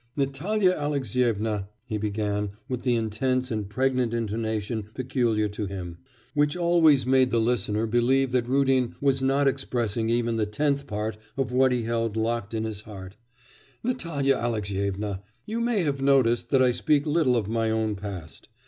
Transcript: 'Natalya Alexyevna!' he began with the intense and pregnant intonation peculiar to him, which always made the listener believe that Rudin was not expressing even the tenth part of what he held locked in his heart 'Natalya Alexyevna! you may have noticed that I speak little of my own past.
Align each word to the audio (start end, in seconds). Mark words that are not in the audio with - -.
'Natalya 0.15 0.71
Alexyevna!' 0.73 1.67
he 1.85 1.95
began 1.99 2.49
with 2.67 2.81
the 2.81 2.95
intense 2.95 3.51
and 3.51 3.69
pregnant 3.69 4.15
intonation 4.15 4.89
peculiar 4.95 5.47
to 5.49 5.67
him, 5.67 5.99
which 6.33 6.57
always 6.57 7.05
made 7.05 7.29
the 7.29 7.39
listener 7.39 7.85
believe 7.85 8.31
that 8.31 8.47
Rudin 8.47 8.95
was 8.99 9.21
not 9.21 9.47
expressing 9.47 10.09
even 10.09 10.37
the 10.37 10.47
tenth 10.47 10.87
part 10.87 11.17
of 11.37 11.51
what 11.51 11.71
he 11.71 11.83
held 11.83 12.17
locked 12.17 12.55
in 12.55 12.63
his 12.63 12.81
heart 12.81 13.15
'Natalya 13.83 14.37
Alexyevna! 14.37 15.21
you 15.45 15.59
may 15.61 15.83
have 15.83 16.01
noticed 16.01 16.49
that 16.49 16.63
I 16.63 16.71
speak 16.71 17.05
little 17.05 17.35
of 17.37 17.47
my 17.47 17.69
own 17.69 17.95
past. 17.95 18.49